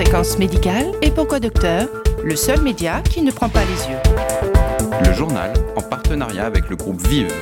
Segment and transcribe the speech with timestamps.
[0.00, 1.88] Fréquence médicale et pourquoi docteur
[2.22, 3.98] Le seul média qui ne prend pas les yeux?
[5.04, 7.34] Le journal en partenariat avec le groupe Vive.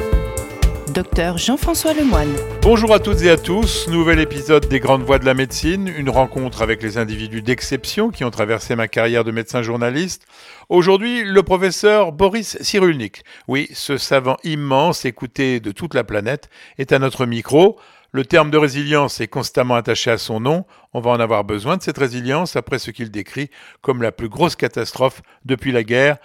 [0.95, 2.35] Docteur Jean-François Lemoine.
[2.63, 6.09] Bonjour à toutes et à tous, nouvel épisode des Grandes Voix de la médecine, une
[6.09, 10.27] rencontre avec les individus d'exception qui ont traversé ma carrière de médecin journaliste.
[10.71, 13.23] Aujourd'hui, le professeur Boris Cyrulnik.
[13.49, 17.79] Oui, ce savant immense, écouté de toute la planète, est à notre micro.
[18.17, 20.65] Le terme de résilience est constamment attaché à son nom.
[20.95, 23.51] On va en avoir besoin de cette résilience après ce qu'il décrit
[23.83, 26.17] comme la plus grosse catastrophe depuis la guerre.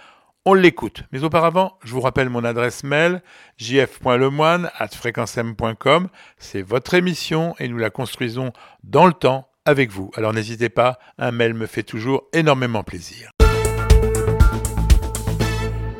[0.46, 1.02] On l'écoute.
[1.12, 3.20] Mais auparavant, je vous rappelle mon adresse mail
[3.58, 6.08] jf.lemoine at fréquencem.com.
[6.38, 10.10] C'est votre émission et nous la construisons dans le temps avec vous.
[10.16, 13.32] Alors n'hésitez pas, un mail me fait toujours énormément plaisir.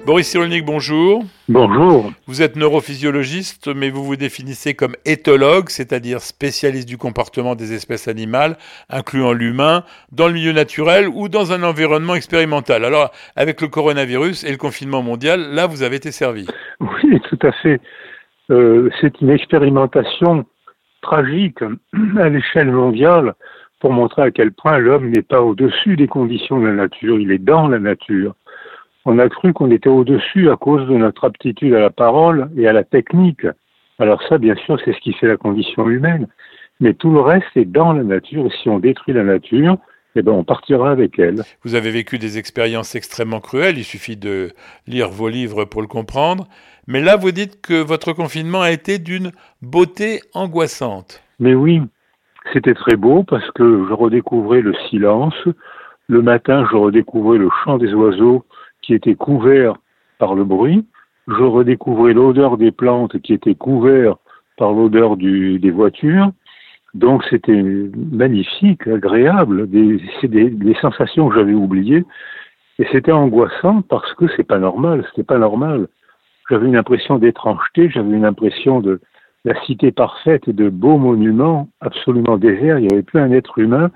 [0.05, 1.23] Boris Cyrulnik, bonjour.
[1.49, 2.11] Bonjour.
[2.27, 8.09] Vous êtes neurophysiologiste, mais vous vous définissez comme éthologue, c'est-à-dire spécialiste du comportement des espèces
[8.09, 8.57] animales,
[8.91, 12.85] incluant l'humain, dans le milieu naturel ou dans un environnement expérimental.
[12.85, 16.49] Alors, avec le coronavirus et le confinement mondial, là, vous avez été servi.
[16.81, 17.81] Oui, tout à fait.
[18.51, 20.45] Euh, c'est une expérimentation
[21.01, 21.63] tragique
[22.19, 23.35] à l'échelle mondiale
[23.79, 27.31] pour montrer à quel point l'homme n'est pas au-dessus des conditions de la nature, il
[27.31, 28.35] est dans la nature
[29.05, 32.69] on a cru qu'on était au-dessus à cause de notre aptitude à la parole et
[32.69, 33.47] à la technique.
[33.99, 36.29] Alors ça, bien sûr, c'est ce qui fait la condition humaine.
[36.81, 38.49] Mais tout le reste est dans la nature.
[38.63, 39.77] Si on détruit la nature,
[40.15, 41.43] eh ben, on partira avec elle.
[41.65, 43.79] Vous avez vécu des expériences extrêmement cruelles.
[43.79, 44.51] Il suffit de
[44.87, 46.47] lire vos livres pour le comprendre.
[46.87, 49.31] Mais là, vous dites que votre confinement a été d'une
[49.63, 51.23] beauté angoissante.
[51.39, 51.81] Mais oui,
[52.53, 55.35] c'était très beau parce que je redécouvrais le silence.
[56.09, 58.45] Le matin, je redécouvrais le chant des oiseaux
[58.83, 59.77] qui était couvert
[60.19, 60.85] par le bruit.
[61.29, 64.17] Je redécouvrais l'odeur des plantes qui était couvert
[64.57, 66.31] par l'odeur des voitures.
[66.95, 69.67] Donc c'était magnifique, agréable,
[70.21, 72.05] c'est des, sensations que j'avais oubliées.
[72.79, 75.89] Et c'était angoissant parce que c'est pas normal, c'était pas normal.
[76.51, 79.01] J'avais une impression d'étrangeté, j'avais une impression de
[79.45, 82.79] la cité parfaite et de beaux monuments absolument déserts.
[82.79, 83.91] Il n'y avait plus un être humain.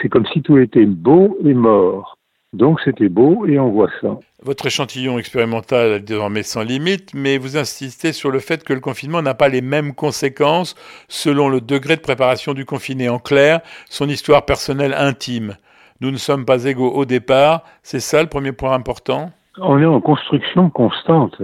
[0.00, 2.16] C'est comme si tout était beau et mort.
[2.52, 4.20] Donc c'était beau et angoissant.
[4.42, 8.80] Votre échantillon expérimental est désormais sans limite, mais vous insistez sur le fait que le
[8.80, 10.74] confinement n'a pas les mêmes conséquences
[11.08, 13.08] selon le degré de préparation du confiné.
[13.08, 15.56] En clair, son histoire personnelle intime.
[16.00, 19.30] Nous ne sommes pas égaux au départ, c'est ça le premier point important?
[19.58, 21.40] On est en construction constante.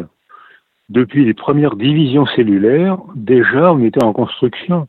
[0.89, 4.89] Depuis les premières divisions cellulaires, déjà on était en construction.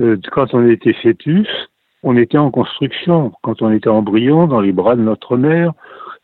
[0.00, 1.48] Euh, quand on était fœtus,
[2.02, 3.32] on était en construction.
[3.42, 5.72] Quand on était embryon dans les bras de notre mère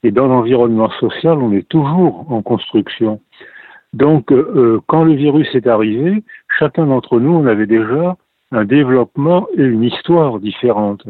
[0.02, 3.20] et dans l'environnement social, on est toujours en construction.
[3.92, 6.22] Donc, euh, euh, quand le virus est arrivé,
[6.58, 8.16] chacun d'entre nous, on avait déjà
[8.52, 11.04] un développement et une histoire différente.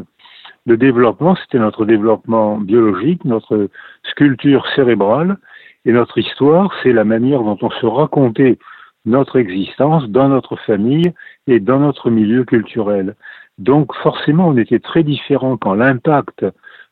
[0.65, 3.69] Le développement, c'était notre développement biologique, notre
[4.03, 5.37] sculpture cérébrale,
[5.85, 8.59] et notre histoire, c'est la manière dont on se racontait
[9.05, 11.13] notre existence dans notre famille
[11.47, 13.15] et dans notre milieu culturel.
[13.59, 16.45] Donc forcément, on était très différents quand l'impact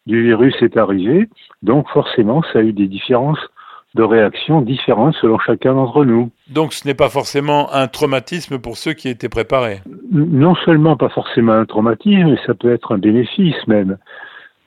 [0.06, 1.28] du virus est arrivé.
[1.64, 3.40] Donc forcément, ça a eu des différences
[3.96, 6.30] de réactions différentes selon chacun d'entre nous.
[6.50, 9.80] Donc ce n'est pas forcément un traumatisme pour ceux qui étaient préparés
[10.12, 13.98] Non seulement pas forcément un traumatisme, mais ça peut être un bénéfice même.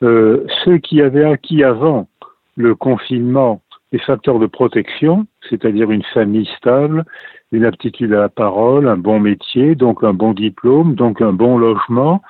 [0.03, 2.09] Euh, ceux qui avaient acquis avant
[2.56, 3.61] le confinement
[3.93, 7.05] des facteurs de protection, c'est-à-dire une famille stable,
[7.53, 11.59] une aptitude à la parole, un bon métier, donc un bon diplôme, donc un bon
[11.59, 12.22] logement,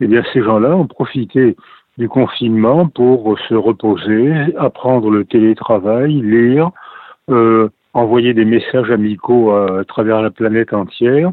[0.00, 1.56] eh bien ces gens-là ont profité
[1.98, 6.70] du confinement pour se reposer, apprendre le télétravail, lire,
[7.30, 11.32] euh, envoyer des messages amicaux à, travers la planète entière.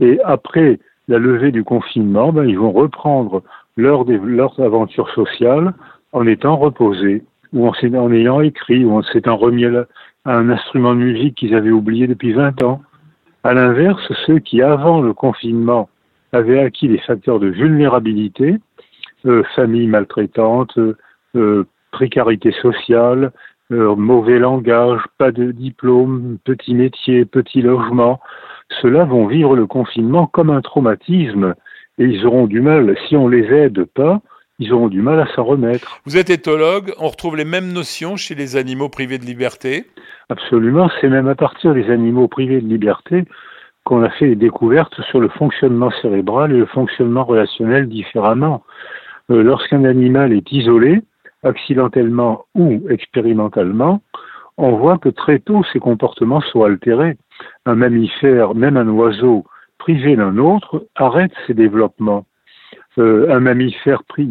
[0.00, 3.42] Et après la levée du confinement, ben, ils vont reprendre
[3.76, 5.74] leur, leur aventure sociale
[6.12, 7.22] en étant reposés,
[7.52, 9.86] ou en, en ayant écrit, ou en s'étant remis à,
[10.24, 12.82] un instrument de musique qu'ils avaient oublié depuis 20 ans.
[13.42, 15.88] À l'inverse, ceux qui, avant le confinement,
[16.32, 18.56] avaient acquis les facteurs de vulnérabilité,
[19.26, 20.78] euh, famille maltraitante,
[21.36, 23.32] euh, précarité sociale,
[23.72, 28.20] euh, mauvais langage, pas de diplôme, petit métier, petit logement,
[28.80, 31.54] ceux-là vont vivre le confinement comme un traumatisme
[31.98, 34.20] et ils auront du mal, si on les aide pas,
[34.60, 36.00] ils auront du mal à s'en remettre.
[36.04, 39.86] Vous êtes éthologue, on retrouve les mêmes notions chez les animaux privés de liberté
[40.28, 43.24] Absolument, c'est même à partir des animaux privés de liberté
[43.84, 48.62] qu'on a fait des découvertes sur le fonctionnement cérébral et le fonctionnement relationnel différemment.
[49.30, 51.00] Euh, lorsqu'un animal est isolé,
[51.42, 54.02] accidentellement ou expérimentalement,
[54.58, 57.16] on voit que très tôt ses comportements sont altérés.
[57.64, 59.44] Un mammifère, même un oiseau
[59.78, 62.26] privé d'un autre, arrête ses développements.
[62.98, 64.30] Un mammifère pris,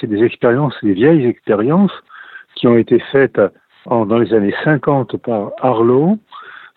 [0.00, 1.92] c'est des expériences, des vieilles expériences
[2.54, 3.40] qui ont été faites
[3.86, 6.18] dans les années 50 par Harlow.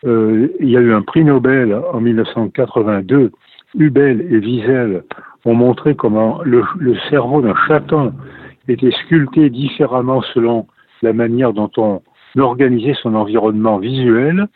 [0.03, 3.31] il y a eu un prix Nobel en 1982.
[3.75, 5.03] Hubel et Wiesel
[5.45, 8.13] ont montré comment le, le cerveau d'un chaton
[8.67, 10.67] était sculpté différemment selon
[11.01, 12.01] la manière dont on
[12.37, 14.47] organisait son environnement visuel.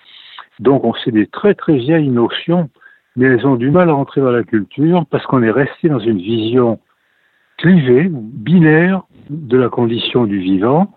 [0.60, 2.70] Donc on sait des très très vieilles notions,
[3.16, 6.00] mais elles ont du mal à entrer dans la culture parce qu'on est resté dans
[6.00, 6.80] une vision
[7.58, 10.94] clivée, binaire de la condition du vivant,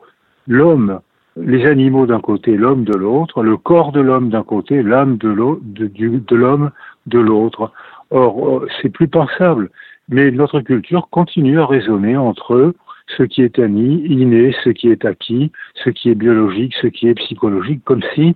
[0.47, 1.01] l'homme,
[1.37, 5.29] les animaux d'un côté, l'homme de l'autre, le corps de l'homme d'un côté, l'âme de
[5.29, 6.71] l'homme
[7.07, 7.73] de l'autre.
[8.11, 9.71] Or, c'est plus pensable,
[10.09, 12.75] mais notre culture continue à raisonner entre
[13.17, 15.53] ce qui est inné, ce qui est acquis,
[15.83, 18.33] ce qui est biologique, ce qui est psychologique, comme si euh,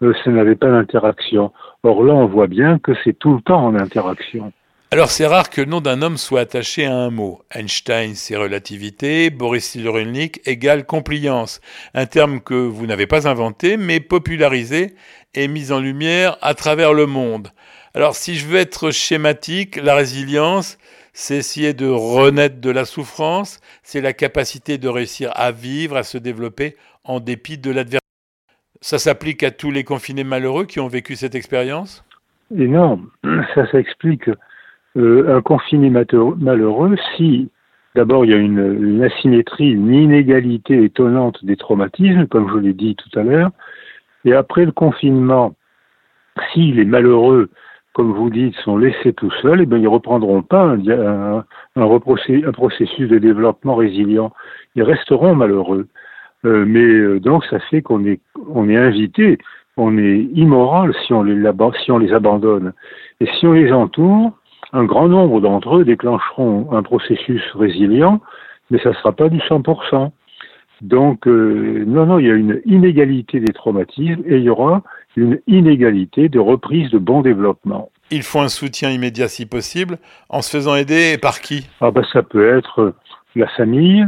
[0.00, 1.52] ça n'avait pas d'interaction.
[1.82, 4.52] Or là, on voit bien que c'est tout le temps en interaction.
[4.92, 7.42] Alors c'est rare que le nom d'un homme soit attaché à un mot.
[7.54, 11.60] Einstein, c'est relativité, Boris Cyrulnik égale compliance,
[11.94, 14.96] un terme que vous n'avez pas inventé, mais popularisé
[15.34, 17.52] et mis en lumière à travers le monde.
[17.94, 20.76] Alors si je veux être schématique, la résilience,
[21.12, 26.02] c'est essayer de renaître de la souffrance, c'est la capacité de réussir à vivre, à
[26.02, 26.74] se développer
[27.04, 27.99] en dépit de l'adversité.
[28.80, 32.04] Ça s'applique à tous les confinés malheureux qui ont vécu cette expérience?
[32.56, 33.00] Et non,
[33.54, 34.30] ça s'explique.
[34.96, 37.48] Euh, un confiné malheureux, si
[37.94, 42.96] d'abord il y a une, asymétrie, une inégalité étonnante des traumatismes, comme je l'ai dit
[42.96, 43.50] tout à l'heure,
[44.24, 45.54] et après le confinement,
[46.52, 47.50] s'il est malheureux
[47.92, 51.44] comme vous dites, sont laissés tout seuls, eh bien, ils reprendront pas un,
[52.00, 54.32] processus de développement résilient.
[54.76, 55.88] Ils resteront malheureux.
[56.44, 59.38] Euh, mais euh, donc, ça fait qu'on est, on est invité,
[59.76, 61.36] on est immoral si on, les,
[61.84, 62.72] si on les abandonne.
[63.20, 64.32] Et si on les entoure,
[64.72, 68.20] un grand nombre d'entre eux déclencheront un processus résilient,
[68.70, 70.10] mais ça ne sera pas du 100%.
[70.80, 74.82] Donc, euh, non, non, il y a une inégalité des traumatismes et il y aura
[75.16, 77.90] une inégalité de reprise de bon développement.
[78.10, 79.98] Il faut un soutien immédiat si possible,
[80.30, 81.68] en se faisant aider par qui?
[81.80, 82.94] Ah ben, Ça peut être
[83.36, 84.06] la famille,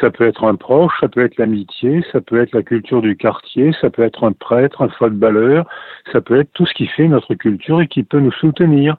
[0.00, 3.16] ça peut être un proche, ça peut être l'amitié, ça peut être la culture du
[3.16, 5.66] quartier, ça peut être un prêtre, un footballeur,
[6.12, 8.96] ça peut être tout ce qui fait notre culture et qui peut nous soutenir.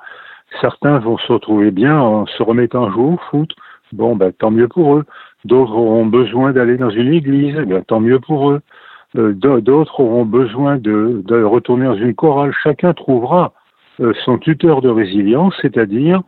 [0.61, 3.51] Certains vont se retrouver bien en se remettant à jouer au foot.
[3.93, 5.05] Bon, ben, tant mieux pour eux.
[5.45, 7.55] D'autres auront besoin d'aller dans une église.
[7.55, 8.61] Ben, tant mieux pour eux.
[9.17, 12.53] Euh, d'autres auront besoin de, retourner dans une chorale.
[12.63, 13.53] Chacun trouvera
[13.99, 16.21] euh, son tuteur de résilience, c'est-à-dire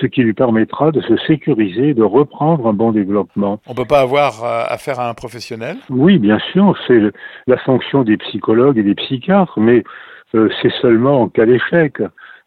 [0.00, 3.60] ce qui lui permettra de se sécuriser et de reprendre un bon développement.
[3.66, 5.76] On ne peut pas avoir euh, affaire à un professionnel?
[5.90, 7.00] Oui, bien sûr, c'est
[7.46, 9.84] la fonction des psychologues et des psychiatres, mais
[10.32, 12.02] c'est seulement en cas d'échec.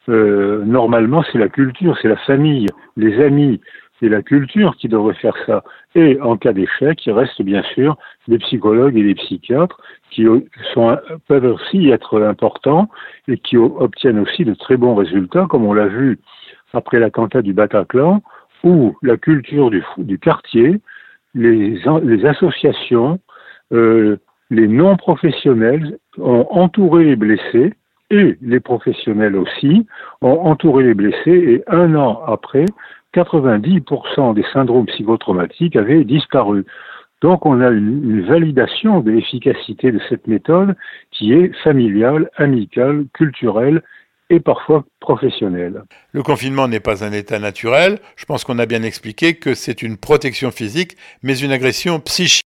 [0.08, 2.68] normalement, c'est la culture, c'est la famille,
[2.98, 3.62] les amis,
[4.00, 5.64] c'est la culture qui devrait faire ça.
[5.96, 7.98] Et en cas d'échec, il reste bien sûr
[8.28, 9.80] les psychologues et les psychiatres
[10.12, 10.26] qui
[10.74, 10.98] sont,
[11.28, 12.90] peuvent aussi être importants
[13.28, 16.20] et qui obtiennent aussi de très bons résultats, comme on l'a vu
[16.74, 18.22] après l'attentat du Bataclan,
[18.64, 20.82] où la culture du, quartier,
[21.34, 23.20] les, les associations,
[23.72, 24.18] euh,
[24.50, 27.74] les non-professionnels ont entouré les blessés
[28.10, 29.86] et les professionnels aussi
[30.22, 32.66] ont entouré les blessés et un an après,
[33.14, 36.66] 90% des syndromes psychotraumatiques avaient disparu.
[37.22, 40.76] Donc on a une, validation de l'efficacité de cette méthode
[41.12, 43.82] qui est familiale, amicale, culturelle
[44.30, 45.84] et parfois professionnelle.
[46.12, 48.00] Le confinement n'est pas un état naturel.
[48.16, 52.44] Je pense qu'on a bien expliqué que c'est une protection physique, mais une agression psychique.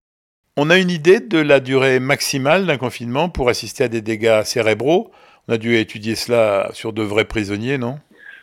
[0.57, 4.43] On a une idée de la durée maximale d'un confinement pour assister à des dégâts
[4.43, 5.11] cérébraux?
[5.49, 7.99] On a dû étudier cela sur de vrais prisonniers, non?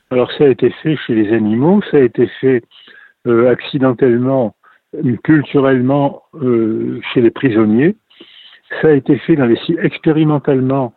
[0.09, 2.63] Alors ça a été fait chez les animaux, ça a été fait
[3.27, 4.55] euh, accidentellement,
[5.23, 7.95] culturellement euh, chez les prisonniers,
[8.81, 10.93] ça a été fait dans les, expérimentalement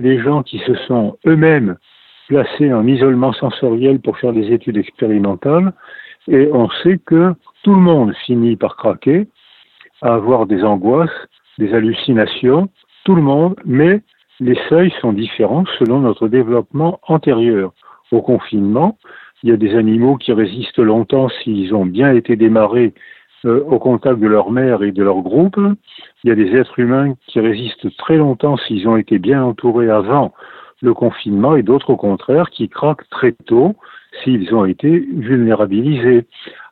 [0.00, 1.76] des gens qui se sont eux-mêmes
[2.28, 5.72] placés en isolement sensoriel pour faire des études expérimentales,
[6.28, 9.26] et on sait que tout le monde finit par craquer,
[10.02, 11.10] à avoir des angoisses,
[11.58, 12.68] des hallucinations,
[13.04, 14.00] tout le monde, mais
[14.40, 17.72] les seuils sont différents selon notre développement antérieur
[18.10, 18.98] au confinement.
[19.42, 22.94] Il y a des animaux qui résistent longtemps s'ils ont bien été démarrés
[23.44, 25.58] euh, au contact de leur mère et de leur groupe.
[26.24, 29.90] Il y a des êtres humains qui résistent très longtemps s'ils ont été bien entourés
[29.90, 30.32] avant
[30.80, 33.76] le confinement et d'autres au contraire qui craquent très tôt
[34.22, 36.26] s'ils ont été vulnérabilisés.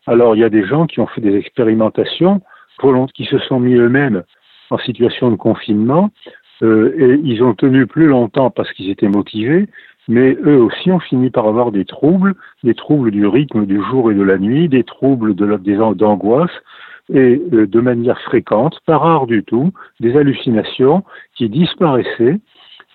[0.07, 2.41] Alors il y a des gens qui ont fait des expérimentations
[3.15, 4.23] qui se sont mis eux-mêmes
[4.71, 6.11] en situation de confinement
[6.63, 9.67] euh, et ils ont tenu plus longtemps parce qu'ils étaient motivés,
[10.11, 14.11] mais eux aussi ont fini par avoir des troubles, des troubles du rythme du jour
[14.11, 16.51] et de la nuit, des troubles d'angoisse,
[17.15, 21.05] et euh, de manière fréquente, pas rare du tout, des hallucinations
[21.37, 22.41] qui disparaissaient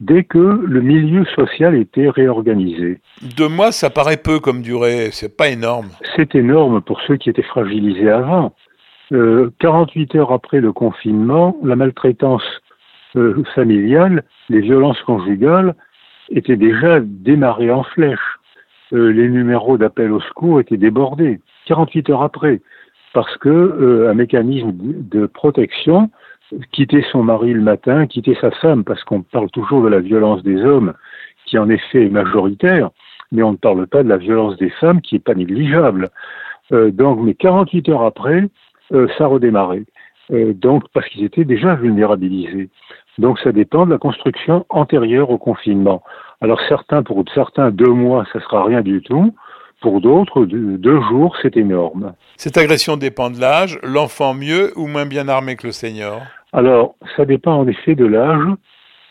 [0.02, 3.00] dès que le milieu social était réorganisé.
[3.38, 5.88] Deux mois, ça paraît peu comme durée, c'est pas énorme.
[6.18, 8.54] C'est énorme pour ceux qui étaient fragilisés avant.
[9.14, 12.44] Euh, 48 heures après le confinement, la maltraitance
[13.16, 15.76] euh, familiale, les violences conjugales
[16.30, 18.40] étaient déjà démarrées en flèche.
[18.94, 21.40] Euh, les numéros d'appel au secours étaient débordés.
[21.66, 22.62] 48 heures après,
[23.14, 26.10] parce que euh, un mécanisme de protection,
[26.72, 30.44] quitter son mari le matin, quitter sa femme, parce qu'on parle toujours de la violence
[30.44, 30.94] des hommes,
[31.46, 32.90] qui en effet est majoritaire,
[33.32, 36.10] mais on ne parle pas de la violence des femmes, qui est pas négligeable.
[36.72, 38.44] Euh, donc, mais 48 heures après,
[38.94, 39.86] euh, ça redémarrait.
[40.32, 42.70] Euh, donc, parce qu'ils étaient déjà vulnérabilisés.
[43.18, 46.04] Donc, ça dépend de la construction antérieure au confinement.
[46.42, 49.34] Alors, certains, pour certains, deux mois, ça sera rien du tout.
[49.82, 52.14] Pour d'autres, deux jours, c'est énorme.
[52.38, 56.22] Cette agression dépend de l'âge, l'enfant mieux ou moins bien armé que le senior?
[56.54, 58.48] Alors, ça dépend en effet de l'âge,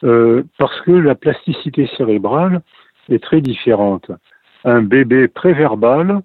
[0.05, 2.61] euh, parce que la plasticité cérébrale
[3.09, 4.11] est très différente.
[4.65, 6.21] Un bébé préverbal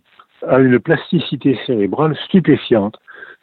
[0.47, 2.97] a une plasticité cérébrale stupéfiante,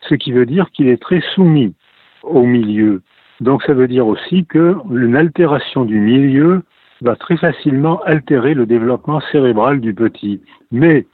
[0.09, 1.75] ce qui veut dire qu'il est très soumis
[2.23, 3.03] au milieu.
[3.41, 6.63] Donc ça veut dire aussi qu'une altération du milieu
[7.03, 10.41] va très facilement altérer le développement cérébral du petit.
[10.73, 11.07] Mais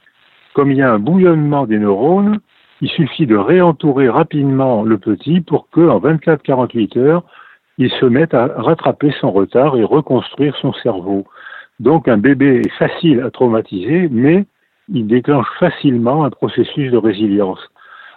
[0.53, 2.39] comme il y a un bouillonnement des neurones,
[2.81, 7.23] il suffit de réentourer rapidement le petit pour qu'en 24-48 heures,
[7.77, 11.25] il se mette à rattraper son retard et reconstruire son cerveau.
[11.79, 14.45] Donc un bébé est facile à traumatiser, mais
[14.89, 17.59] il déclenche facilement un processus de résilience.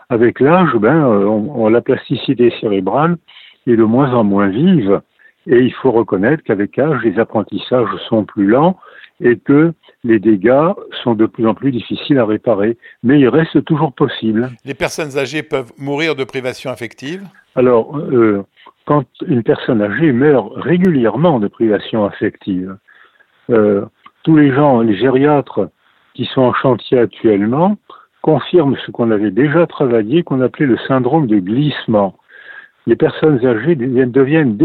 [0.08, 3.16] Avec l'âge, ben, on, la plasticité cérébrale
[3.66, 5.00] est de moins en moins vive
[5.46, 8.78] et il faut reconnaître qu'avec l'âge, les apprentissages sont plus lents
[9.20, 9.72] et que
[10.04, 12.76] les dégâts sont de plus en plus difficiles à réparer.
[13.02, 14.50] Mais il reste toujours possible.
[14.64, 17.22] Les personnes âgées peuvent mourir de privation affective?
[17.54, 18.44] Alors, euh,
[18.86, 22.76] quand une personne âgée meurt régulièrement de privation affective,
[23.50, 23.86] euh,
[24.24, 25.68] tous les gens, les gériatres
[26.14, 27.76] qui sont en chantier actuellement,
[28.22, 32.16] confirment ce qu'on avait déjà travaillé, qu'on appelait le syndrome de glissement.
[32.86, 34.56] Les personnes âgées deviennent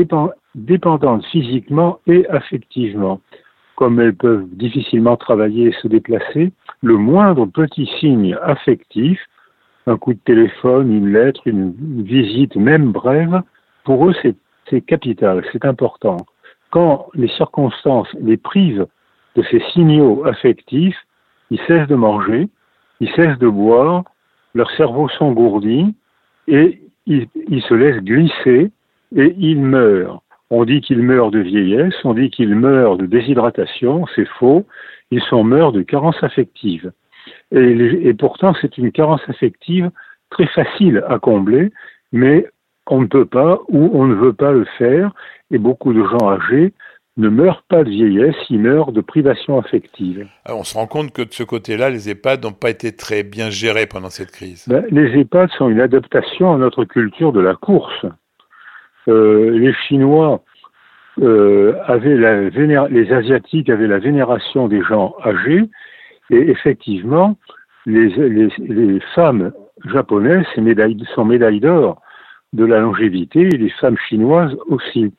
[0.55, 3.19] dépendantes physiquement et affectivement.
[3.75, 6.51] Comme elles peuvent difficilement travailler et se déplacer,
[6.83, 9.19] le moindre petit signe affectif,
[9.87, 13.41] un coup de téléphone, une lettre, une visite, même brève,
[13.83, 14.13] pour eux
[14.69, 16.17] c'est capital, c'est important.
[16.69, 18.85] Quand les circonstances les privent
[19.35, 20.97] de ces signaux affectifs,
[21.49, 22.47] ils cessent de manger,
[22.99, 24.03] ils cessent de boire,
[24.53, 25.95] leur cerveau s'engourdit
[26.47, 27.27] et ils,
[27.67, 28.71] se laissent glisser
[29.15, 30.21] et ils meurent.
[30.49, 34.65] On dit qu'ils meurent de vieillesse, on dit qu'ils meurent de déshydratation, c'est faux.
[35.11, 36.91] Ils sont morts de carence affective.
[37.51, 39.91] Et pourtant, c'est une carence affective
[40.29, 41.71] très facile à combler,
[42.11, 42.47] mais
[42.89, 45.13] on ne peut pas ou on ne veut pas le faire.
[45.51, 46.73] Et beaucoup de gens âgés
[47.17, 50.27] ne meurent pas de vieillesse, ils meurent de privation affective.
[50.45, 53.23] Alors on se rend compte que de ce côté-là, les EHPAD n'ont pas été très
[53.23, 54.65] bien gérés pendant cette crise.
[54.67, 58.05] Ben, les EHPAD sont une adaptation à notre culture de la course.
[59.07, 60.41] Euh, les Chinois
[61.21, 65.69] euh, avaient la les Asiatiques avaient la vénération des gens âgés,
[66.29, 67.35] et effectivement,
[67.85, 69.51] les, les, les femmes
[69.91, 72.01] japonaises médailles, sont médailles d'or
[72.53, 75.13] de la longévité, et les femmes chinoises aussi.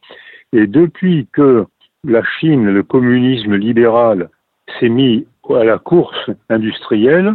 [0.54, 1.66] Et depuis que
[2.04, 4.28] la Chine, le communisme libéral,
[4.78, 7.34] s'est mis à la course industrielle,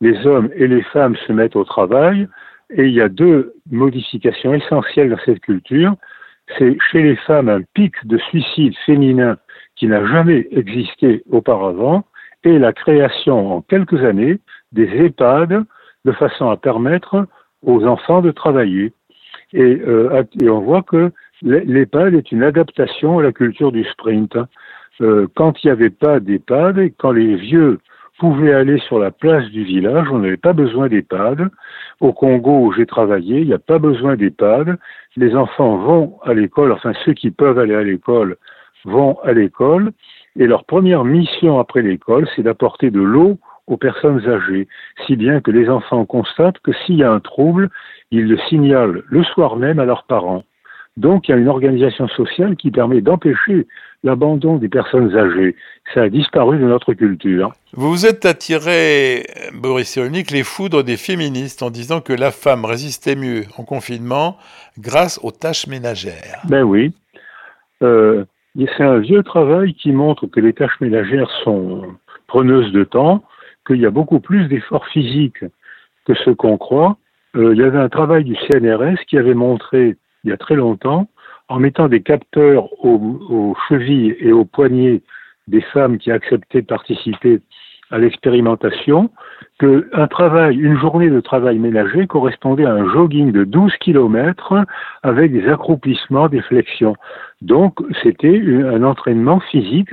[0.00, 2.28] les hommes et les femmes se mettent au travail,
[2.70, 5.94] et il y a deux modifications essentielles dans cette culture.
[6.58, 9.36] C'est chez les femmes un pic de suicide féminin
[9.76, 12.04] qui n'a jamais existé auparavant,
[12.42, 14.38] et la création en quelques années
[14.72, 15.64] des EHPAD
[16.04, 17.26] de façon à permettre
[17.62, 18.92] aux enfants de travailler.
[19.52, 24.36] Et, euh, et on voit que l'EHPAD est une adaptation à la culture du sprint.
[25.00, 27.78] Euh, quand il n'y avait pas d'EHPAD, quand les vieux
[28.18, 31.48] pouvaient aller sur la place du village, on n'avait pas besoin d'EHPAD.
[32.00, 34.78] Au Congo où j'ai travaillé, il n'y a pas besoin d'EHPAD.
[35.16, 38.36] Les enfants vont à l'école, enfin ceux qui peuvent aller à l'école
[38.84, 39.92] vont à l'école,
[40.36, 44.68] et leur première mission après l'école, c'est d'apporter de l'eau aux personnes âgées,
[45.06, 47.70] si bien que les enfants constatent que s'il y a un trouble,
[48.10, 50.44] ils le signalent le soir même à leurs parents.
[50.96, 53.66] Donc il y a une organisation sociale qui permet d'empêcher
[54.02, 55.56] l'abandon des personnes âgées.
[55.94, 57.52] Ça a disparu de notre culture.
[57.72, 62.64] Vous vous êtes attiré, Boris Cyrulnik, les foudres des féministes en disant que la femme
[62.64, 64.36] résistait mieux en confinement
[64.78, 66.40] grâce aux tâches ménagères.
[66.48, 66.92] Ben oui.
[67.82, 68.24] Euh,
[68.56, 71.82] c'est un vieux travail qui montre que les tâches ménagères sont
[72.26, 73.22] preneuses de temps,
[73.66, 75.44] qu'il y a beaucoup plus d'efforts physiques
[76.06, 76.96] que ce qu'on croit.
[77.36, 80.54] Euh, il y avait un travail du CNRS qui avait montré, il y a très
[80.54, 81.08] longtemps,
[81.48, 85.02] en mettant des capteurs aux, chevilles et aux poignets
[85.48, 87.40] des femmes qui acceptaient de participer
[87.90, 89.10] à l'expérimentation,
[89.58, 94.64] qu'un travail, une journée de travail ménager correspondait à un jogging de 12 km
[95.02, 96.94] avec des accroupissements, des flexions.
[97.42, 99.92] Donc, c'était un entraînement physique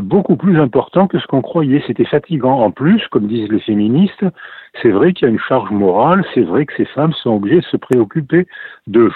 [0.00, 1.82] beaucoup plus important que ce qu'on croyait.
[1.86, 2.60] C'était fatigant.
[2.60, 4.24] En plus, comme disent les féministes,
[4.82, 7.60] c'est vrai qu'il y a une charge morale, c'est vrai que ces femmes sont obligées
[7.60, 8.46] de se préoccuper
[8.86, 9.10] de,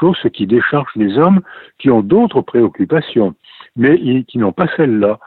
[0.00, 1.40] choses qui déchargent les hommes
[1.78, 3.34] qui ont d'autres préoccupations,
[3.76, 5.18] mais qui n'ont pas celle-là.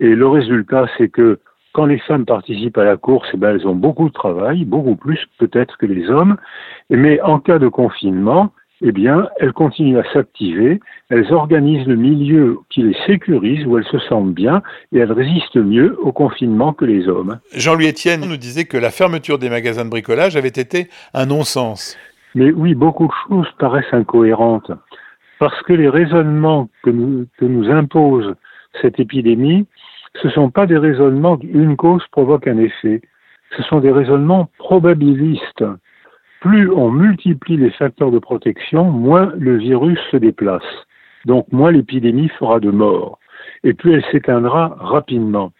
[0.00, 1.40] Et le résultat, c'est que
[1.72, 4.96] quand les femmes participent à la course, eh ben, elles ont beaucoup de travail, beaucoup
[4.96, 6.36] plus peut-être que les hommes,
[6.90, 10.80] mais en cas de confinement, eh bien, elles continuent à s'activer,
[11.10, 15.56] elles organisent le milieu qui les sécurise, où elles se sentent bien, et elles résistent
[15.56, 17.40] mieux au confinement que les hommes.
[17.54, 21.96] Jean-Louis Etienne nous disait que la fermeture des magasins de bricolage avait été un non-sens.
[22.34, 24.70] Mais oui, beaucoup de choses paraissent incohérentes,
[25.40, 28.34] parce que les raisonnements que nous, que nous impose
[28.80, 29.66] cette épidémie,
[30.22, 33.02] ce ne sont pas des raisonnements une cause provoque un effet,
[33.56, 35.64] ce sont des raisonnements probabilistes
[36.40, 40.62] plus on multiplie les facteurs de protection, moins le virus se déplace.
[41.24, 43.18] Donc moins l'épidémie fera de morts.
[43.64, 45.52] Et plus elle s'éteindra rapidement.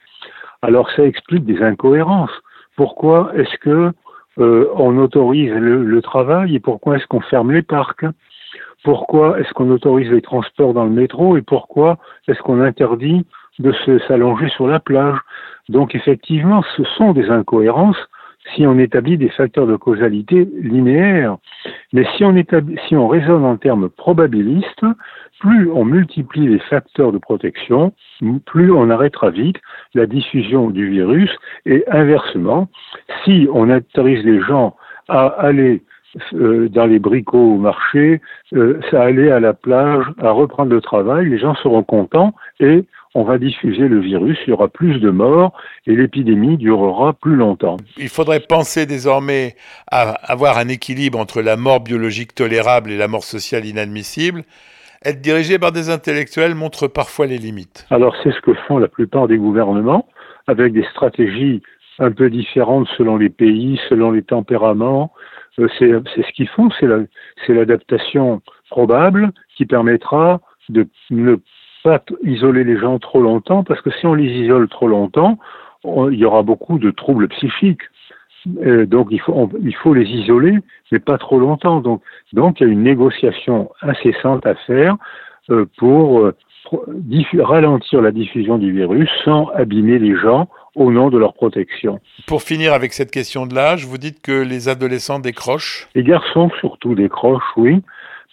[0.62, 2.30] Alors ça explique des incohérences.
[2.76, 3.92] Pourquoi est-ce que
[4.38, 8.06] euh, on autorise le, travail et pourquoi est-ce qu'on ferme les parcs?
[8.84, 13.26] Pourquoi est-ce qu'on autorise les transports dans le métro et pourquoi est-ce qu'on interdit
[13.58, 13.74] de
[14.06, 15.18] s'allonger sur la plage?
[15.68, 17.98] Donc effectivement, ce sont des incohérences
[18.54, 21.36] si on établit des facteurs de causalité linéaires.
[21.92, 24.84] Mais si on, établit, si on raisonne en termes probabilistes,
[25.40, 27.92] plus on multiplie les facteurs de protection,
[28.46, 29.56] plus on arrêtera vite
[29.94, 31.30] la diffusion du virus.
[31.66, 32.68] Et inversement,
[33.24, 34.76] si on autorise les gens
[35.08, 35.82] à aller
[36.34, 38.20] euh, dans les bricots au marché,
[38.54, 43.24] euh, aller à la plage, à reprendre le travail, les gens seront contents et on
[43.24, 45.52] va diffuser le virus, il y aura plus de morts
[45.86, 47.76] et l'épidémie durera plus longtemps.
[47.96, 49.56] Il faudrait penser désormais
[49.90, 54.42] à avoir un équilibre entre la mort biologique tolérable et la mort sociale inadmissible.
[55.04, 57.86] Être dirigé par des intellectuels montre parfois les limites.
[57.90, 60.08] Alors c'est ce que font la plupart des gouvernements,
[60.46, 61.62] avec des stratégies
[61.98, 65.12] un peu différentes selon les pays, selon les tempéraments.
[65.58, 71.36] Euh, c'est ce qu'ils font, c'est l'adaptation probable qui permettra de ne
[71.82, 75.38] pas isoler les gens trop longtemps, parce que si on les isole trop longtemps,
[75.84, 77.82] il y aura beaucoup de troubles psychiques.
[78.46, 80.58] donc il faut, il faut les isoler,
[80.90, 81.80] mais pas trop longtemps.
[81.80, 84.96] Donc, donc il y a une négociation incessante à faire
[85.50, 86.34] euh, pour euh,
[87.38, 92.00] ralentir la diffusion du virus sans abîmer les gens au nom de leur protection.
[92.26, 95.88] Pour finir avec cette question de l'âge, vous dites que les adolescents décrochent?
[95.94, 97.82] Les garçons surtout décrochent, oui,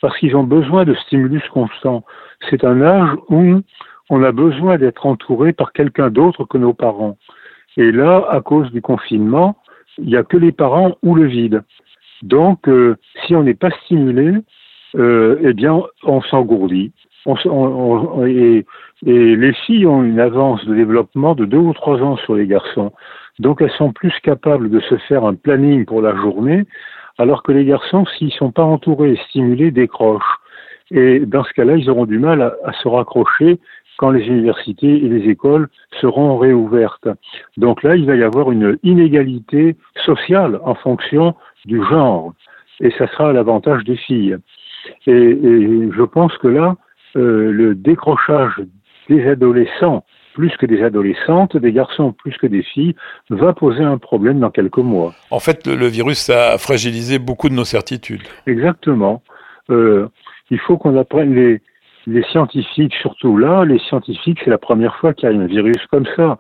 [0.01, 2.03] parce qu'ils ont besoin de stimulus constants
[2.49, 3.62] c'est un âge où
[4.10, 7.17] on a besoin d'être entouré par quelqu'un d'autre que nos parents.
[7.77, 9.58] Et là, à cause du confinement,
[9.97, 11.63] il n'y a que les parents ou le vide.
[12.21, 14.34] Donc, euh, si on n'est pas stimulé,
[14.95, 16.93] euh, eh bien, on s'engourdit.
[17.27, 18.65] et,
[19.05, 22.47] et, les filles ont une avance de développement de deux ou trois ans sur les
[22.47, 22.93] garçons.
[23.39, 26.65] Donc, elles sont plus capables de se faire un planning pour la journée,
[27.17, 30.39] alors que les garçons, s'ils ne sont pas entourés et stimulés, décrochent.
[30.91, 33.60] Et dans ce cas-là, ils auront du mal à, se raccrocher
[33.97, 35.69] quand les universités et les écoles
[36.01, 37.08] seront réouvertes.
[37.58, 42.34] Donc là, il va y avoir une inégalité sociale en fonction du genre.
[42.82, 44.38] Et ça sera à l'avantage des filles.
[45.08, 45.39] Et,
[45.91, 46.75] je pense que là,
[47.15, 48.62] euh, le décrochage
[49.10, 50.04] des adolescents
[50.35, 52.93] plus que des adolescentes, des garçons plus que des filles,
[53.29, 55.13] va poser un problème dans quelques mois.
[55.31, 58.23] En fait, le, virus a fragilisé beaucoup de nos certitudes.
[58.45, 59.23] Exactement.
[59.69, 60.07] Euh,
[60.51, 61.61] il faut qu'on apprenne les,
[62.05, 65.83] les scientifiques, surtout là, les scientifiques, c'est la première fois qu'il y a un virus
[65.89, 66.37] comme ça.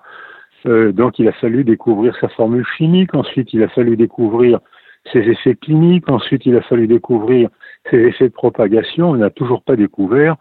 [0.65, 4.59] Euh, donc il a fallu découvrir sa formule chimique, ensuite il a fallu découvrir
[5.13, 7.49] ses effets cliniques, ensuite il a fallu découvrir
[7.89, 10.35] ses effets de propagation, on n'a toujours pas découvert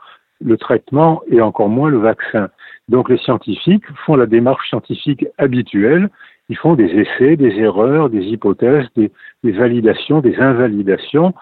[0.44, 2.48] le traitement et encore moins le vaccin.
[2.88, 6.11] Donc les scientifiques font la démarche scientifique habituelle,
[6.49, 9.11] ils font des essais, des erreurs, des hypothèses, des,
[9.42, 11.35] validations, des invalidations,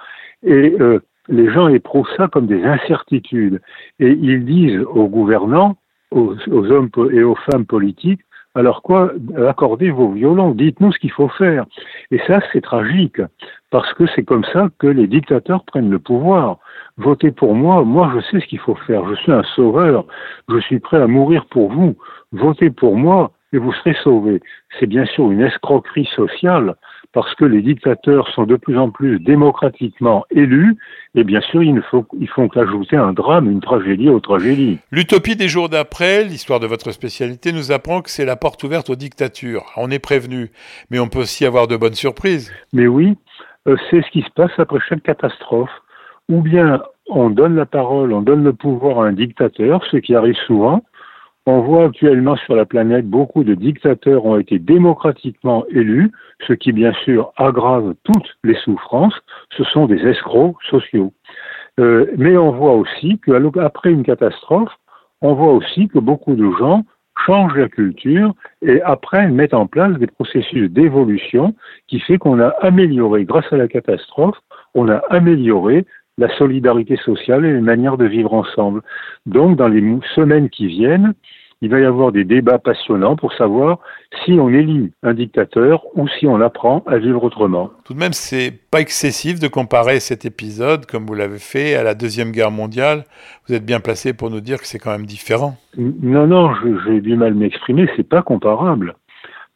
[0.44, 3.60] et euh, les gens éprouvent ça comme des incertitudes.
[3.98, 5.76] Et ils disent aux gouvernants,
[6.10, 8.20] aux, hommes et aux femmes politiques,
[8.54, 9.12] alors quoi,
[9.48, 11.64] accordez vos violons, dites-nous ce qu'il faut faire.
[12.10, 13.20] Et ça, c'est tragique,
[13.70, 16.58] parce que c'est comme ça que les dictateurs prennent le pouvoir.
[16.98, 20.04] Votez pour moi, moi je sais ce qu'il faut faire, je suis un sauveur,
[20.48, 21.96] je suis prêt à mourir pour vous.
[22.32, 24.40] Votez pour moi et vous serez sauvés.
[24.78, 26.74] C'est bien sûr une escroquerie sociale
[27.12, 30.76] parce que les dictateurs sont de plus en plus démocratiquement élus,
[31.14, 34.78] et bien sûr, ils ne font, ils font qu'ajouter un drame, une tragédie aux tragédies.
[34.90, 38.90] L'utopie des jours d'après, l'histoire de votre spécialité, nous apprend que c'est la porte ouverte
[38.90, 39.64] aux dictatures.
[39.76, 40.50] On est prévenu,
[40.90, 42.52] mais on peut aussi avoir de bonnes surprises.
[42.72, 43.16] Mais oui,
[43.68, 45.70] euh, c'est ce qui se passe après chaque catastrophe.
[46.28, 50.14] Ou bien on donne la parole, on donne le pouvoir à un dictateur, ce qui
[50.14, 50.82] arrive souvent,
[51.46, 56.12] on voit actuellement sur la planète beaucoup de dictateurs ont été démocratiquement élus,
[56.46, 59.18] ce qui bien sûr aggrave toutes les souffrances.
[59.56, 61.12] Ce sont des escrocs sociaux.
[61.80, 64.72] Euh, mais on voit aussi qu'après une catastrophe,
[65.20, 66.84] on voit aussi que beaucoup de gens
[67.26, 71.54] changent la culture et après mettent en place des processus d'évolution
[71.88, 74.36] qui fait qu'on a amélioré, grâce à la catastrophe,
[74.74, 75.86] on a amélioré
[76.22, 78.82] la solidarité sociale et les manières de vivre ensemble.
[79.26, 79.82] Donc, dans les
[80.14, 81.14] semaines qui viennent,
[81.62, 83.78] il va y avoir des débats passionnants pour savoir
[84.24, 87.70] si on élit un dictateur ou si on apprend à vivre autrement.
[87.84, 91.82] Tout de même, c'est pas excessif de comparer cet épisode, comme vous l'avez fait, à
[91.82, 93.04] la Deuxième Guerre mondiale.
[93.46, 95.56] Vous êtes bien placé pour nous dire que c'est quand même différent.
[95.76, 96.50] Non, non,
[96.86, 98.94] j'ai du mal m'exprimer, c'est pas comparable.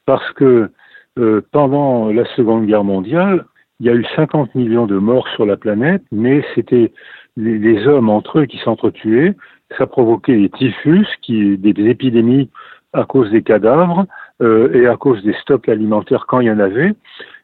[0.05, 0.71] Parce que
[1.19, 3.45] euh, pendant la Seconde Guerre mondiale,
[3.81, 6.93] il y a eu 50 millions de morts sur la planète, mais c'était
[7.37, 9.35] les, hommes entre eux qui s'entretuaient.
[9.77, 12.51] Ça provoquait des typhus, des, épidémies
[12.93, 14.07] à cause des cadavres
[14.41, 16.95] euh, et à cause des stocks alimentaires quand il y en avait.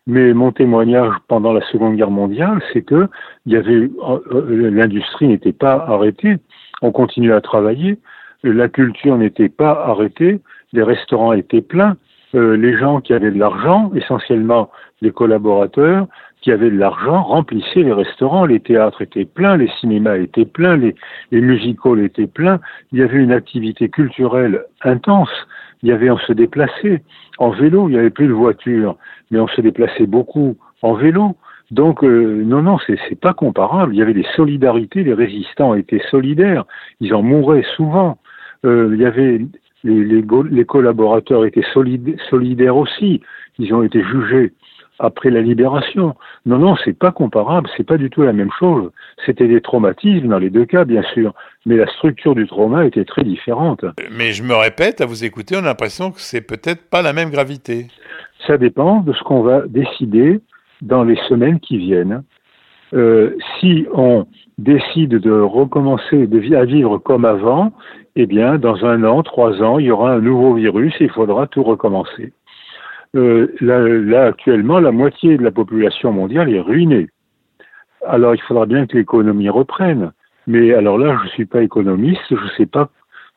[0.06, 3.08] Mais mon témoignage pendant la Seconde Guerre mondiale, c'est que
[3.48, 6.38] euh, l'industrie n'était pas arrêtée,
[6.80, 7.98] on continuait à travailler,
[8.42, 10.40] la culture n'était pas arrêtée,
[10.72, 11.96] les restaurants étaient pleins,
[12.34, 16.06] euh, les gens qui avaient de l'argent, essentiellement les collaborateurs,
[16.40, 20.76] qui avaient de l'argent, remplissaient les restaurants, les théâtres étaient pleins, les cinémas étaient pleins,
[20.76, 20.94] les,
[21.30, 22.58] les musicals étaient pleins,
[22.90, 25.30] il y avait une activité culturelle intense,
[25.82, 27.02] il y avait, on se déplaçait
[27.38, 28.96] en vélo, il n'y avait plus de voiture,
[29.30, 31.36] mais on se déplaçait beaucoup en vélo.
[31.70, 33.94] Donc euh, non, non, c'est, c'est pas comparable.
[33.94, 36.64] Il y avait des solidarités, les résistants étaient solidaires,
[37.00, 38.18] ils en mouraient souvent.
[38.64, 39.40] Euh, il y avait
[39.84, 43.20] les, les, collaborateurs étaient solidaires aussi.
[43.58, 44.52] Ils ont été jugés
[44.98, 46.14] après la libération.
[46.46, 48.90] Non, non, c'est pas comparable, c'est pas du tout la même chose.
[49.26, 51.34] C'était des traumatismes dans les deux cas, bien sûr,
[51.66, 53.84] mais la structure du trauma était très différente.
[54.12, 57.12] Mais je me répète, à vous écouter, on a l'impression que c'est peut-être pas la
[57.12, 57.88] même gravité.
[58.46, 60.40] Ça dépend de ce qu'on va décider
[60.80, 62.22] dans les semaines qui viennent.
[62.94, 64.26] Euh, si on
[64.58, 67.72] décide de recommencer à vivre comme avant,
[68.16, 71.10] eh bien, dans un an, trois ans, il y aura un nouveau virus et il
[71.10, 72.32] faudra tout recommencer.
[73.14, 77.08] Euh, là, actuellement, la moitié de la population mondiale est ruinée.
[78.06, 80.12] Alors, il faudra bien que l'économie reprenne.
[80.46, 82.90] Mais alors là, je ne suis pas économiste, je ne sais pas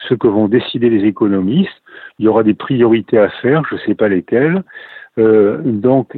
[0.08, 1.82] ce que vont décider les économistes.
[2.20, 4.64] Il y aura des priorités à faire, je ne sais pas lesquelles.
[5.18, 6.18] Euh, donc,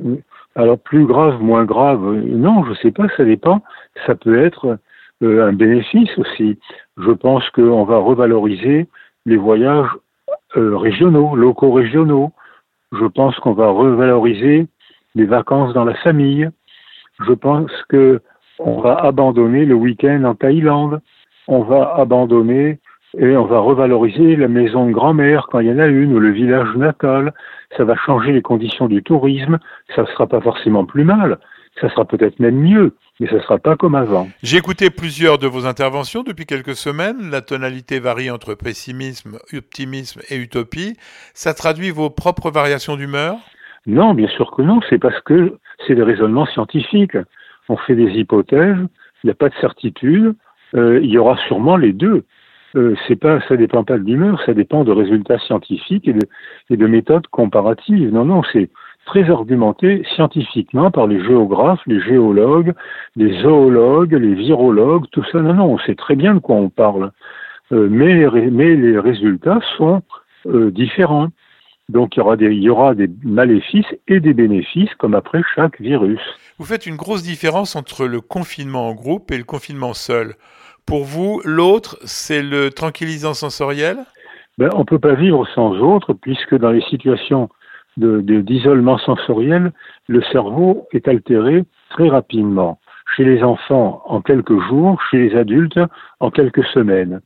[0.58, 3.62] alors plus grave, moins grave, non, je ne sais pas, ça dépend.
[4.08, 4.80] Ça peut être
[5.22, 6.58] euh, un bénéfice aussi.
[6.98, 8.88] Je pense qu'on va revaloriser
[9.28, 9.90] les voyages
[10.58, 12.32] euh, régionaux, locaux régionaux.
[12.92, 14.66] Je pense qu'on va revaloriser
[15.14, 16.50] les vacances dans la famille.
[17.28, 18.20] Je pense que
[18.58, 21.02] on va abandonner le week-end en Thaïlande.
[21.48, 22.80] On va abandonner
[23.18, 26.20] et on va revaloriser la maison de grand-mère quand il y en a une ou
[26.20, 27.34] le village natal.
[27.76, 29.60] Ça va changer les conditions du tourisme.
[29.96, 31.40] Ça ne sera pas forcément plus mal.
[31.82, 34.28] Ça sera peut-être même mieux mais ce ne sera pas comme avant.
[34.44, 37.32] J'ai écouté plusieurs de vos interventions depuis quelques semaines.
[37.32, 40.96] La tonalité varie entre pessimisme, optimisme et utopie.
[41.34, 43.36] Ça traduit vos propres variations d'humeur?
[43.86, 44.82] Non, bien sûr que non.
[44.90, 47.18] C'est parce que c'est des raisonnements scientifiques.
[47.70, 48.78] On fait des hypothèses,
[49.24, 50.36] il n'y a pas de certitude.
[50.76, 52.24] Euh, il y aura sûrement les deux.
[52.78, 56.14] Euh, c'est pas, ça dépend pas de l'humeur, ça dépend de résultats scientifiques et
[56.76, 58.14] de, méthodes comparatives.
[58.14, 58.70] Non, non, c'est
[59.06, 62.74] très argumenté scientifiquement par les géographes, les géologues,
[63.16, 65.42] les zoologues, les virologues, tout ça.
[65.42, 67.12] Non, non, on sait très bien de quoi on parle.
[67.72, 70.04] Euh, mais, mais, les résultats sont
[70.46, 71.30] euh, différents.
[71.90, 76.20] Donc il y aura des maléfices et des bénéfices comme après chaque virus.
[76.58, 80.34] Vous faites une grosse différence entre le confinement en groupe et le confinement seul.
[80.88, 83.98] Pour vous, l'autre, c'est le tranquillisant sensoriel?
[84.58, 87.50] Ben, On ne peut pas vivre sans autre, puisque dans les situations
[87.98, 89.72] d'isolement de, sensoriel,
[90.08, 92.80] le cerveau est altéré très rapidement.
[93.16, 95.80] Chez les enfants en quelques jours, chez les adultes
[96.22, 97.20] en quelques semaines,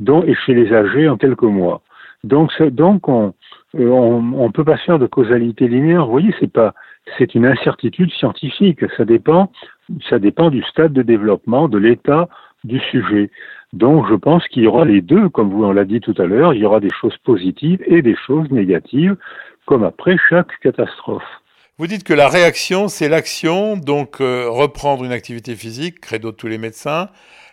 [0.00, 1.82] donc, et chez les âgés en quelques mois.
[2.24, 3.34] Donc, donc on
[3.76, 6.06] euh, on, peut pas faire de causalité linéaire.
[6.06, 6.74] Vous voyez, c'est pas,
[7.18, 8.80] c'est une incertitude scientifique.
[8.96, 9.52] Ça dépend,
[10.08, 12.28] ça dépend du stade de développement, de l'état
[12.66, 13.30] du sujet.
[13.72, 16.54] Donc je pense qu'il y aura les deux, comme vous l'a dit tout à l'heure,
[16.54, 19.16] il y aura des choses positives et des choses négatives,
[19.66, 21.24] comme après chaque catastrophe.
[21.78, 26.36] Vous dites que la réaction, c'est l'action, donc euh, reprendre une activité physique, credo de
[26.36, 27.08] tous les médecins,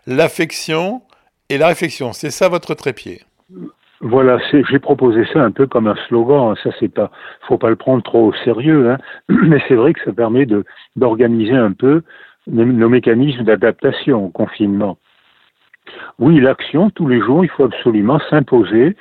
[0.07, 1.01] l'affection
[1.49, 2.13] et la réflexion.
[2.13, 3.21] C'est ça votre trépied?
[3.99, 6.51] Voilà, j'ai proposé ça un peu comme un slogan.
[6.51, 6.55] Hein.
[6.63, 7.11] Ça, c'est pas,
[7.47, 8.97] faut pas le prendre trop au sérieux, hein.
[9.29, 12.03] mais c'est vrai que ça permet de d'organiser un peu
[12.47, 14.97] nos mécanismes d'adaptation au confinement.
[16.19, 18.95] Oui, l'action, tous les jours, il faut absolument s'imposer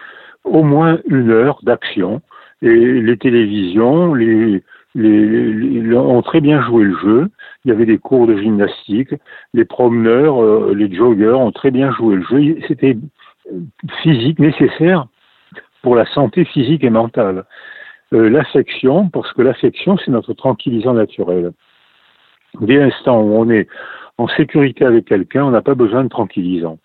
[0.44, 2.20] au moins une heure d'action.
[2.62, 4.62] Et les télévisions, les,
[4.94, 7.31] les, ont très bien joué le jeu.
[7.64, 9.14] Il y avait des cours de gymnastique.
[9.55, 12.59] Les promeneurs, euh, les joggeurs ont très bien joué le jeu.
[12.68, 12.96] C'était
[14.02, 15.07] physique nécessaire
[15.83, 17.44] pour la santé physique et mentale.
[18.12, 21.52] Euh, l'affection, parce que l'affection, c'est notre tranquillisant naturel.
[22.61, 23.69] Dès l'instant où on est
[24.19, 26.79] en sécurité avec quelqu'un, on n'a pas besoin de tranquillisant.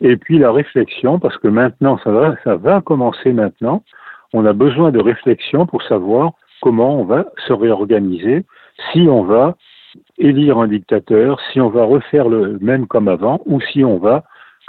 [0.00, 3.82] Et puis la réflexion, parce que maintenant, ça va, ça va commencer maintenant.
[4.32, 8.44] On a besoin de réflexion pour savoir comment on va se réorganiser,
[8.92, 9.56] si on va
[10.18, 14.24] élire un dictateur, si on va refaire le même comme avant, ou si on va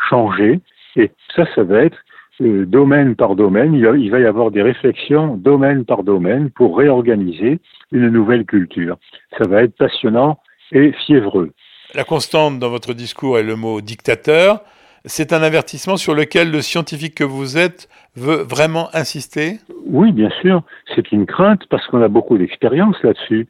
[0.10, 0.60] changer.
[0.96, 1.98] Et ça, ça va être
[2.42, 3.74] euh, domaine par domaine.
[3.74, 7.60] il va y avoir des réflexions domaine par domaine pour réorganiser
[7.92, 8.98] une nouvelle culture.
[9.38, 10.40] Ça va être passionnant
[10.72, 11.52] et fiévreux.
[11.94, 14.62] La constante dans votre discours est le mot dictateur.
[15.06, 19.60] C'est un avertissement sur lequel le scientifique que vous êtes veut vraiment insister?
[19.86, 20.64] Oui, bien sûr.
[20.94, 23.48] C'est une crainte parce qu'on a beaucoup d'expérience là-dessus.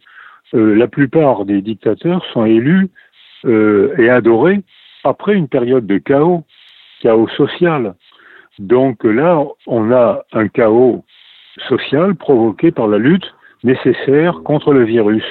[0.54, 2.89] Euh, la plupart des dictateurs sont élus
[3.45, 4.62] euh, et adorés
[5.04, 6.43] après une période de chaos,
[7.02, 7.95] chaos social.
[8.59, 11.03] Donc là, on a un chaos
[11.67, 15.23] social provoqué par la lutte nécessaire contre le virus.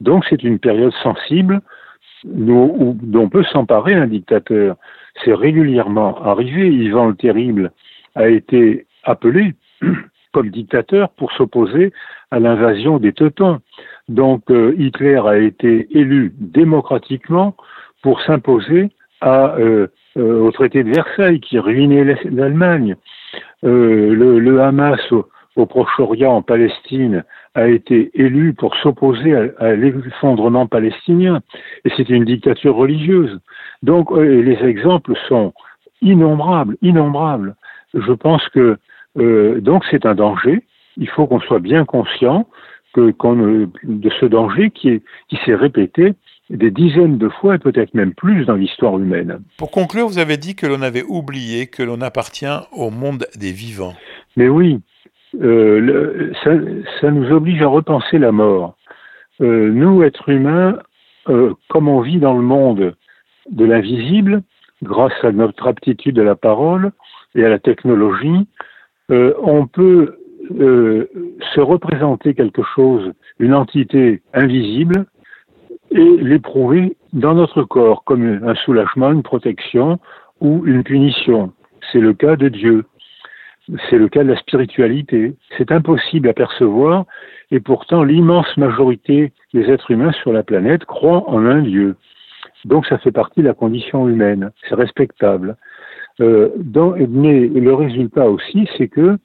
[0.00, 1.60] Donc c'est une période sensible
[2.24, 4.76] dont on peut s'emparer un dictateur.
[5.24, 6.68] C'est régulièrement arrivé.
[6.68, 7.72] Ivan le Terrible
[8.14, 9.54] a été appelé
[10.32, 11.92] comme dictateur pour s'opposer
[12.30, 13.60] à l'invasion des Teutons.
[14.08, 17.56] Donc euh, Hitler a été élu démocratiquement
[18.02, 18.90] pour s'imposer
[19.24, 19.86] euh,
[20.16, 22.96] euh, au traité de Versailles qui ruinait l'Allemagne.
[23.62, 25.00] le, Hamas
[25.56, 31.40] au Proche-Orient, en Palestine, a été élu pour s'opposer à, l'effondrement palestinien.
[31.84, 33.40] Et c'était une dictature religieuse.
[33.82, 35.52] Donc, euh, les exemples sont
[36.02, 37.56] innombrables, innombrables.
[37.94, 38.78] Je pense que
[39.18, 40.62] euh, donc c'est un danger.
[40.96, 42.46] Il faut qu'on soit bien conscient
[42.92, 43.12] que,
[43.84, 46.14] de ce danger qui, qui s'est répété
[46.50, 49.40] des dizaines de fois et peut-être même plus dans l'histoire humaine.
[49.56, 53.52] Pour conclure, vous avez dit que l'on avait oublié que l'on appartient au monde des
[53.52, 53.94] vivants.
[54.36, 54.80] Mais oui,
[55.40, 58.76] euh, ça, nous oblige à repenser la mort.
[59.40, 60.78] Euh, nous, êtres humains,
[61.28, 62.94] euh, comme on vit dans le monde
[63.50, 64.42] de l'invisible,
[64.82, 66.90] grâce à notre aptitude à la parole
[67.34, 68.46] et à la technologie,
[69.08, 70.16] on peut
[70.48, 75.06] se représenter quelque chose, une entité invisible,
[75.90, 79.98] et l'éprouver dans notre corps comme un soulagement, une protection
[80.40, 81.52] ou une punition.
[81.92, 82.84] C'est le cas de Dieu.
[83.88, 85.34] C'est le cas de la spiritualité.
[85.56, 87.04] C'est impossible à percevoir
[87.50, 91.96] et pourtant l'immense majorité des êtres humains sur la planète croient en un Dieu.
[92.64, 94.50] Donc ça fait partie de la condition humaine.
[94.68, 95.56] C'est respectable.
[96.20, 96.50] Euh,
[97.08, 99.16] mais le résultat aussi, c'est que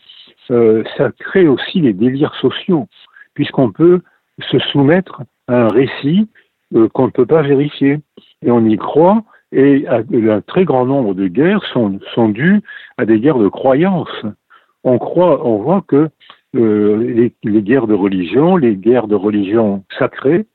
[0.52, 2.88] euh, ça crée aussi les délires sociaux,
[3.34, 4.02] puisqu'on peut
[4.40, 6.30] se soumettre à un récit
[6.74, 8.00] euh, qu'on ne peut pas vérifier.
[8.42, 12.62] Et on y croit, et un très grand nombre de guerres sont, sont dues
[12.98, 14.10] à des guerres de croyance.
[14.84, 16.10] On croit, on voit que
[16.56, 20.46] euh, les, guerres de religion, les guerres de religion sacrées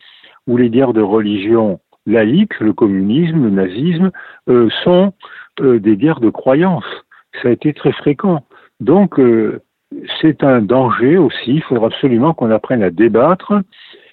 [0.47, 4.11] ou les guerres de religion laïque, le communisme, le nazisme,
[4.49, 5.13] euh, sont
[5.61, 6.85] euh, des guerres de croyance.
[7.43, 8.45] Ça a été très fréquent.
[8.81, 9.21] Donc,
[10.21, 11.57] c'est un danger aussi.
[11.57, 13.53] Il faudra absolument qu'on apprenne à débattre.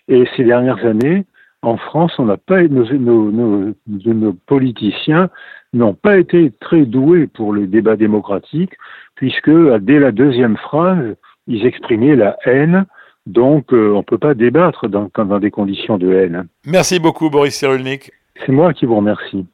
[0.09, 1.25] Et ces dernières années,
[1.61, 5.29] en France, on n'a pas nos, nos, nos, politiciens
[5.73, 8.71] n'ont pas été très doués pour le débat démocratique,
[9.15, 11.15] puisque dès la deuxième phrase,
[11.47, 12.85] ils exprimaient la haine.
[13.25, 16.47] Donc, euh, on ne peut pas débattre dans, dans des conditions de haine.
[16.65, 18.11] Merci beaucoup, Boris Cyrulnik.
[18.45, 19.45] C'est moi qui vous remercie.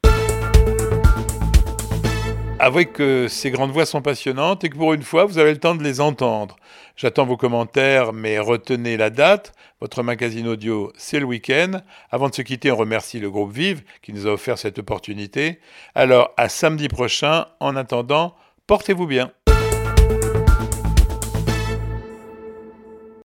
[2.60, 5.60] Avouez que ces grandes voix sont passionnantes et que pour une fois, vous avez le
[5.60, 6.56] temps de les entendre.
[6.96, 9.54] J'attends vos commentaires, mais retenez la date.
[9.82, 11.82] Votre magazine audio, c'est le week-end.
[12.10, 15.60] Avant de se quitter, on remercie le groupe Vive qui nous a offert cette opportunité.
[15.94, 17.48] Alors, à samedi prochain.
[17.60, 18.36] En attendant,
[18.68, 19.32] portez-vous bien.